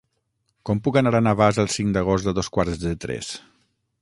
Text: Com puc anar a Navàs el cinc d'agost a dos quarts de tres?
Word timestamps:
Com 0.69 0.79
puc 0.87 0.97
anar 1.01 1.11
a 1.19 1.21
Navàs 1.27 1.61
el 1.67 1.71
cinc 1.75 1.95
d'agost 1.99 2.33
a 2.33 2.37
dos 2.41 2.53
quarts 2.57 2.85
de 2.87 2.97
tres? 3.05 3.35